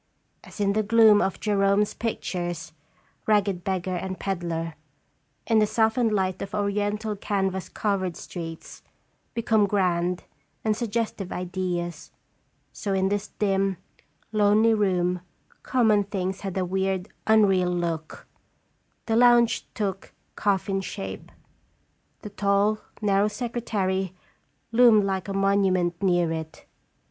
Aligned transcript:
As 0.43 0.59
in 0.59 0.73
the 0.73 0.81
gloom 0.81 1.21
of 1.21 1.39
Gerome's 1.39 1.93
pictures, 1.93 2.73
rag 3.27 3.43
ged 3.45 3.63
beggar 3.63 3.95
and 3.95 4.19
peddler, 4.19 4.73
in 5.45 5.59
the 5.59 5.67
softened 5.67 6.11
light 6.11 6.41
of 6.41 6.55
oriental 6.55 7.15
canvas 7.15 7.69
covered 7.69 8.17
streets, 8.17 8.81
become 9.35 9.67
grand 9.67 10.23
and 10.65 10.75
suggestive 10.75 11.31
ideals, 11.31 12.09
so 12.73 12.93
in 12.93 13.09
this 13.09 13.27
dim, 13.37 13.77
lonely 14.31 14.73
room 14.73 15.21
common 15.61 16.03
things 16.05 16.41
had 16.41 16.57
a 16.57 16.65
weird, 16.65 17.07
un 17.27 17.45
real 17.45 17.69
look; 17.69 18.25
the 19.05 19.15
lounge 19.15 19.67
took 19.75 20.13
coffin 20.35 20.81
shape; 20.81 21.31
the 22.23 22.31
tall, 22.31 22.79
narrow 23.03 23.27
secretary 23.27 24.15
loomed 24.71 25.03
like 25.03 25.27
a 25.27 25.33
monument 25.33 26.01
near 26.01 26.31
it. 26.31 26.65